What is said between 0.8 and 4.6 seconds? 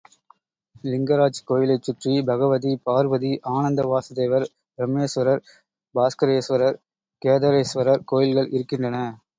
லிங்கராஜ் கோயிலைச் சுற்றி பகவதி, பார்வதி, ஆனந்த வாசுதேவர்,